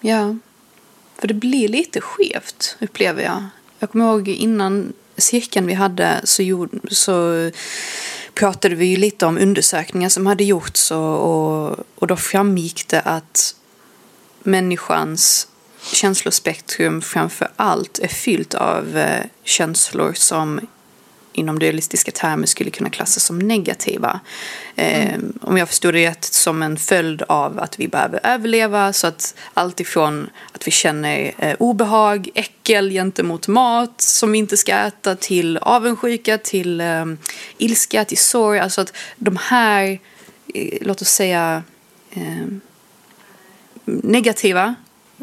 [0.00, 0.36] Ja,
[1.18, 3.44] för det blir lite skevt upplever jag.
[3.78, 7.50] Jag kommer ihåg innan cirkeln vi hade så, gjorde, så
[8.34, 13.00] pratade vi ju lite om undersökningar som hade gjorts och, och, och då framgick det
[13.00, 13.54] att
[14.42, 15.48] människans
[15.92, 20.60] känslospektrum framför allt är fyllt av eh, känslor som
[21.32, 24.20] inom dualistiska termer skulle kunna klassas som negativa.
[24.76, 29.06] Eh, Om jag förstår det rätt som en följd av att vi behöver överleva så
[29.06, 34.72] att allt ifrån att vi känner eh, obehag, äckel gentemot mat som vi inte ska
[34.74, 37.04] äta till avundsjuka, till eh,
[37.58, 38.58] ilska, till sorg.
[38.58, 39.98] Alltså att de här,
[40.54, 41.62] eh, låt oss säga
[42.10, 42.46] eh,
[43.84, 44.74] negativa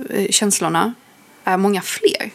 [0.10, 0.94] eh, känslorna
[1.44, 2.32] är många fler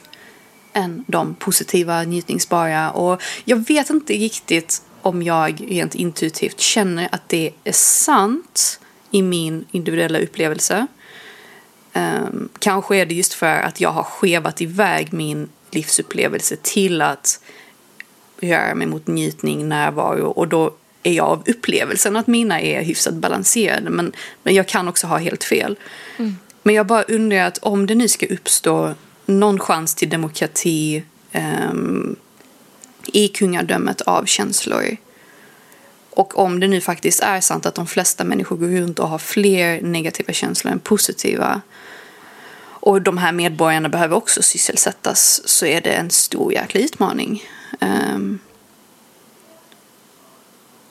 [0.73, 2.91] än de positiva, njutningsbara.
[2.91, 9.23] Och jag vet inte riktigt om jag rent intuitivt känner att det är sant i
[9.23, 10.87] min individuella upplevelse.
[11.95, 17.41] Um, kanske är det just för att jag har skevat iväg min livsupplevelse till att
[18.41, 23.15] röra mig mot njutning, närvaro och då är jag av upplevelsen att mina är hyfsat
[23.15, 24.13] balanserade men,
[24.43, 25.79] men jag kan också ha helt fel.
[26.17, 26.37] Mm.
[26.63, 28.95] Men jag bara undrar att om det nu ska uppstå
[29.33, 31.03] någon chans till demokrati
[31.35, 32.17] um,
[33.07, 34.97] i kungadömet av känslor
[36.11, 39.19] och om det nu faktiskt är sant att de flesta människor går runt och har
[39.19, 41.61] fler negativa känslor än positiva
[42.85, 47.43] och de här medborgarna behöver också sysselsättas så är det en stor jäkla utmaning.
[47.81, 48.39] Um,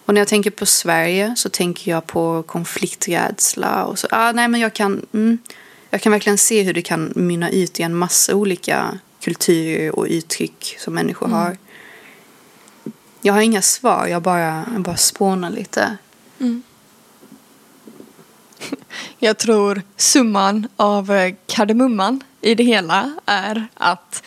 [0.06, 4.08] och när jag tänker på Sverige så tänker jag på konflikträdsla och så.
[4.12, 5.38] Ah, nej, men jag kan, mm,
[5.92, 10.06] jag kan verkligen se hur det kan mynna ut i en massa olika kulturer och
[10.10, 11.40] uttryck som människor Mm.
[11.40, 11.58] har.
[13.22, 15.98] Jag har inga svar, jag bara, jag bara spånar lite.
[19.20, 24.24] Jag tror summan av eh, kardemumman i det hela är att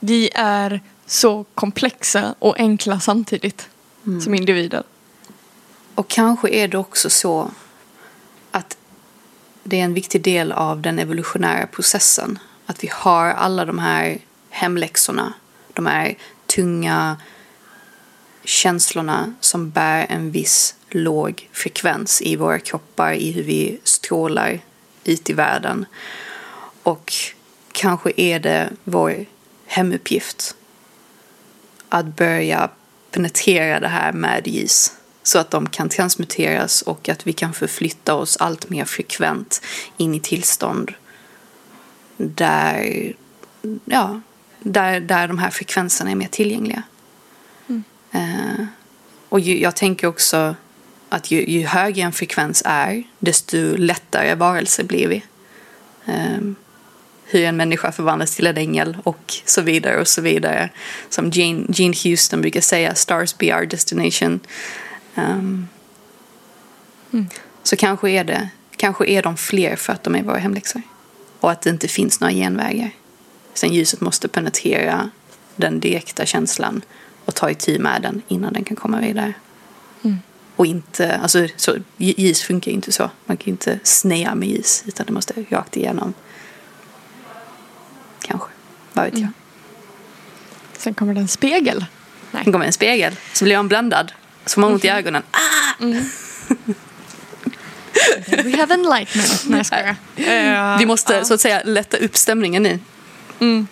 [0.00, 3.68] vi är så komplexa och enkla samtidigt
[4.24, 4.82] som individer.
[5.94, 7.50] Och kanske är det också så
[9.66, 12.38] det är en viktig del av den evolutionära processen.
[12.66, 14.18] Att vi har alla de här
[14.50, 15.32] hemläxorna,
[15.72, 17.16] de här tunga
[18.44, 24.60] känslorna som bär en viss låg frekvens i våra kroppar, i hur vi strålar
[25.04, 25.86] ut i världen.
[26.82, 27.12] Och
[27.72, 29.26] kanske är det vår
[29.66, 30.56] hemuppgift
[31.88, 32.70] att börja
[33.10, 34.92] penetrera det här med ljus
[35.26, 39.62] så att de kan transmuteras och att vi kan förflytta oss allt mer frekvent
[39.96, 40.92] in i tillstånd
[42.16, 43.12] där,
[43.84, 44.20] ja,
[44.60, 46.82] där, där de här frekvenserna är mer tillgängliga.
[48.12, 48.64] Eh,
[49.28, 50.54] och ju, jag tänker också
[51.08, 55.22] att ju, ju högre en frekvens är desto lättare varelse blir vi.
[56.06, 56.40] Eh,
[57.24, 60.70] hur en människa förvandlas till en ängel och så vidare och så vidare.
[61.08, 64.40] Som Jane, Gene Houston brukar säga, stars be our destination.
[65.16, 65.68] Um,
[67.62, 70.82] Så kanske är, det, kanske är de fler för att de är våra hemläxor.
[71.40, 72.90] Och att det inte finns några genvägar.
[73.54, 75.10] Sen ljuset måste penetrera
[75.56, 76.82] den direkta känslan
[77.24, 79.34] och ta itu med den innan den kan komma vidare.
[80.56, 83.10] Och inte, alltså så, ljus funkar ju inte så.
[83.26, 86.14] Man kan inte snea med ljus utan det måste rakt igenom.
[88.20, 88.48] Kanske,
[88.92, 89.28] vad vet jag.
[90.78, 91.84] Sen kommer det en spegel.
[92.30, 92.44] Nej.
[92.44, 94.12] Sen kommer en spegel, så blir man blandad.
[94.46, 95.22] Så får man ont i ögonen.
[95.30, 95.84] Ah!
[98.28, 99.44] We have enlightenment.
[99.46, 100.78] Nej, jag skojar.
[100.78, 101.24] Vi måste ja.
[101.24, 102.78] så att säga lätta upp stämningen nu.
[103.40, 103.66] Mm.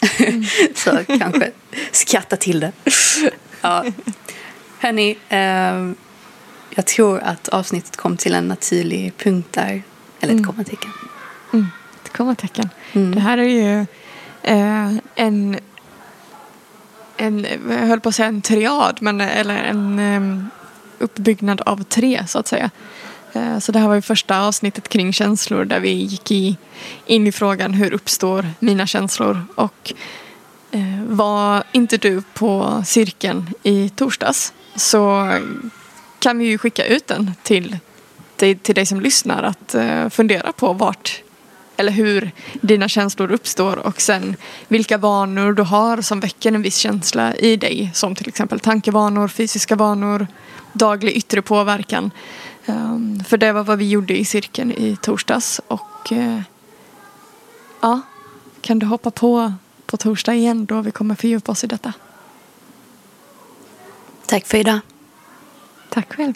[0.74, 1.50] så kanske
[1.92, 2.72] skratta till det.
[3.60, 3.84] ja.
[4.78, 5.92] Hörni, eh,
[6.74, 9.82] jag tror att avsnittet kom till en naturlig punkt där.
[10.20, 10.90] Eller ett kommatecken.
[12.04, 12.68] Ett kommatecken.
[12.92, 13.14] Mm.
[13.14, 13.86] Det här är ju
[14.42, 15.58] eh, en,
[17.22, 20.50] en, jag höll på att säga en triad, men, eller en
[20.98, 22.70] uppbyggnad av tre så att säga.
[23.32, 26.56] Eh, så det här var ju första avsnittet kring känslor där vi gick i,
[27.06, 29.92] in i frågan hur uppstår mina känslor och
[30.70, 35.32] eh, var inte du på cirkeln i torsdags så
[36.18, 37.78] kan vi ju skicka ut den till,
[38.36, 41.22] till, till dig som lyssnar att eh, fundera på vart
[41.82, 42.30] eller hur
[42.60, 44.36] dina känslor uppstår och sen
[44.68, 49.28] vilka vanor du har som väcker en viss känsla i dig som till exempel tankevanor,
[49.28, 50.26] fysiska vanor,
[50.72, 52.10] daglig yttre påverkan.
[52.66, 56.40] Um, för det var vad vi gjorde i cirkeln i torsdags och uh,
[57.80, 58.00] ja,
[58.60, 59.52] kan du hoppa på
[59.86, 61.92] på torsdag igen då vi kommer fördjupa oss i detta.
[64.26, 64.80] Tack för idag.
[65.88, 66.34] Tack själv.